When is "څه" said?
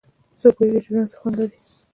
1.11-1.17